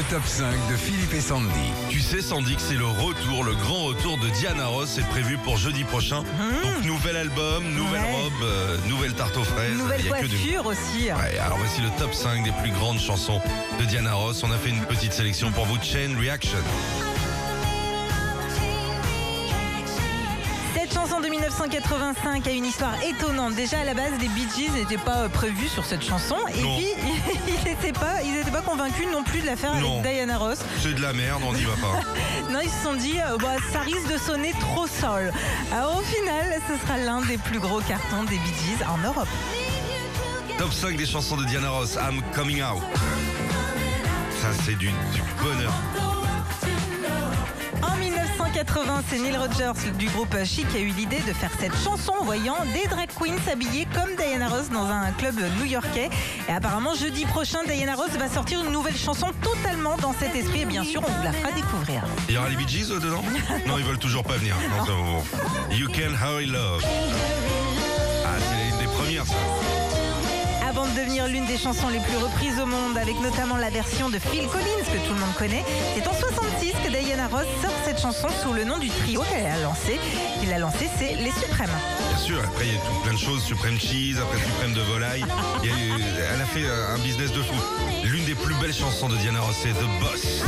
[0.00, 1.50] Le top 5 de Philippe et Sandy.
[1.90, 4.88] Tu sais, Sandy, que c'est le retour, le grand retour de Diana Ross.
[4.94, 6.22] C'est prévu pour jeudi prochain.
[6.62, 8.22] Donc, nouvel album, nouvelle Ouais.
[8.22, 9.76] robe, euh, nouvelle tarte aux fraises.
[9.76, 11.04] Nouvelle du- coiffure aussi.
[11.12, 13.42] Ouais, alors voici le top 5 des plus grandes chansons
[13.78, 14.42] de Diana Ross.
[14.42, 15.76] On a fait une petite sélection pour vous.
[15.82, 16.56] Chain Reaction.
[20.74, 23.54] Cette chanson de 1985 a une histoire étonnante.
[23.54, 26.36] Déjà à la base, les Bee Gees n'étaient pas euh, prévus sur cette chanson.
[26.56, 26.76] Et Non.
[26.78, 26.86] puis,
[27.70, 30.00] n'étaient pas, ils étaient pas convaincus non plus de la faire Non.
[30.00, 30.58] avec Diana Ross.
[30.82, 32.00] C'est de la merde, on n'y va pas.
[32.52, 35.32] Non, ils se sont dit, euh, bah, ça risque de sonner trop sol.
[35.72, 39.28] Alors au final, ce sera l'un des plus gros cartons des Bee Gees en Europe.
[40.58, 41.94] top 5 des chansons de Diana Ross.
[41.96, 42.82] I'm coming out.
[44.42, 45.72] Ça, c'est du, du bonheur.
[47.82, 51.74] En 1980, c'est Neil Rogers du groupe Chic qui a eu l'idée de faire cette
[51.76, 56.10] chanson en voyant des drag queens s'habiller comme Diana Ross dans un club new-yorkais.
[56.48, 60.62] Et apparemment, jeudi prochain, Diana Ross va sortir une nouvelle chanson totalement dans cet esprit.
[60.62, 62.02] Et bien sûr, on vous la fera découvrir.
[62.28, 63.22] Il y aura les Bee Gees euh, dedans?
[63.66, 64.54] Non, ils veulent toujours pas venir.
[65.70, 66.84] You Can Hurry Love.
[68.24, 69.34] Ah, c'est des premières, ça.
[70.80, 74.08] Avant de devenir l'une des chansons les plus reprises au monde, avec notamment la version
[74.08, 75.62] de Phil Collins que tout le monde connaît,
[75.94, 79.44] c'est en 66 que Diana Ross sort cette chanson sous le nom du trio qu'elle
[79.44, 80.00] a lancé.
[80.40, 81.68] Qu'il a lancé, c'est Les Suprêmes.
[82.08, 84.80] Bien sûr, après il y a tout plein de choses, Supreme Cheese, après Suprême de
[84.80, 85.24] volaille.
[85.62, 86.02] Il y a eu-
[86.34, 87.54] elle a fait euh, un business de fou.
[88.04, 90.40] L'une des plus belles chansons de Diana Ross, c'est The Boss.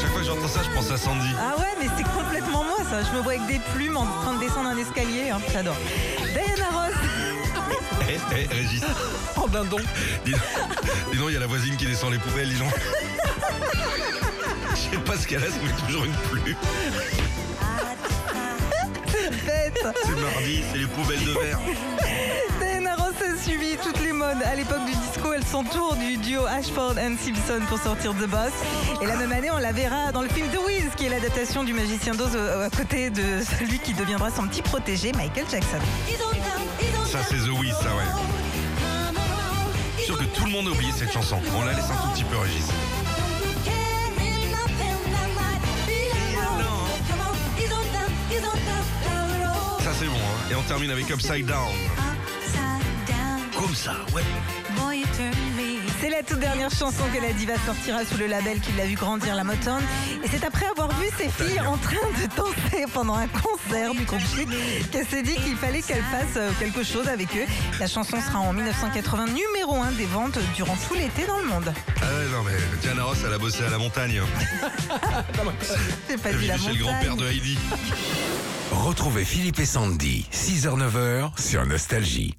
[0.00, 1.26] Chaque fois que j'entends ça, je pense à Sandy.
[1.36, 3.02] Ah ouais, mais c'est complètement moi ça.
[3.02, 5.30] Je me vois avec des plumes en train de descendre un escalier.
[5.30, 5.40] hein.
[5.52, 5.76] J'adore.
[8.08, 8.82] Eh, eh, Régis.
[9.36, 9.78] Oh, dindon.
[10.24, 10.32] Dis,
[11.12, 12.72] dis donc, il y a la voisine qui descend les poubelles, dis donc.
[14.74, 16.56] Je sais pas ce qu'elle a, ça met toujours une plume.
[19.46, 19.86] Bête.
[20.04, 21.58] C'est mardi, c'est les poubelles de verre.
[24.22, 28.52] À l'époque du disco, elle s'entoure du duo Ashford and Simpson pour sortir The Boss.
[29.00, 31.64] Et la même année, on la verra dans le film The Wiz, qui est l'adaptation
[31.64, 35.78] du Magicien d'Oz euh, à côté de celui qui deviendra son petit protégé, Michael Jackson.
[37.10, 38.04] Ça, c'est The Wiz, ça, ouais.
[40.04, 41.38] Sûr que tout le monde a oublié cette chanson.
[41.56, 42.66] On la laisse un tout petit peu, Régis.
[49.80, 50.50] Ça, c'est bon, hein.
[50.50, 52.11] Et on termine avec Upside Down.
[53.62, 54.22] Comme ça, ouais.
[56.00, 58.96] C'est la toute dernière chanson que la diva sortira sous le label qui l'a vu
[58.96, 59.80] grandir la Motown.
[60.24, 64.02] Et c'est après avoir vu ses filles en train de danser pendant un concert du
[64.02, 64.48] groupe Chic
[64.90, 67.46] qu'elle s'est dit qu'il fallait qu'elle fasse euh, quelque chose avec eux.
[67.78, 71.72] La chanson sera en 1980 numéro 1 des ventes durant tout l'été dans le monde.
[71.98, 74.20] Ah ouais, non, mais Diana Ross, elle a bossé à la montagne.
[76.10, 77.28] J'ai pas dit la chez le grand-père de montagne.
[77.28, 77.58] Heidi.
[78.72, 82.34] Retrouvez Philippe et Sandy, 6h-9h sur Nostalgie.